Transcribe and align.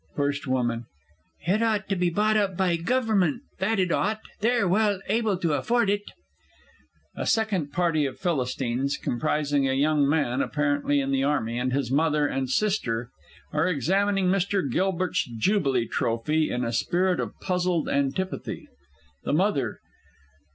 FIRST 0.15 0.45
W. 0.45 0.85
It 1.45 1.61
ought 1.61 1.87
to 1.87 1.95
be 1.95 2.09
bought 2.09 2.35
up 2.35 2.57
by 2.57 2.75
Gover'ment, 2.75 3.41
that 3.59 3.77
it 3.77 3.91
ought 3.91 4.19
they're 4.39 4.67
well 4.67 4.99
able 5.07 5.37
to 5.37 5.53
afford 5.53 5.91
it. 5.91 6.01
A 7.15 7.27
select 7.27 7.71
party 7.71 8.07
of 8.07 8.17
Philistines, 8.17 8.97
comprising 8.97 9.69
a 9.69 9.73
young 9.73 10.09
Man, 10.09 10.41
apparently 10.41 10.99
in 10.99 11.11
the 11.11 11.23
Army, 11.23 11.59
and 11.59 11.71
his 11.71 11.91
MOTHER 11.91 12.25
and 12.25 12.49
SISTER, 12.49 13.11
are 13.53 13.67
examining 13.67 14.25
Mr. 14.25 14.67
Gilbert's 14.67 15.23
Jubilee 15.37 15.87
Trophy 15.87 16.49
in 16.49 16.63
a 16.65 16.73
spirit 16.73 17.19
of 17.19 17.39
puzzled 17.39 17.87
antipathy. 17.87 18.67
THE 19.23 19.33
MOTHER. 19.33 19.77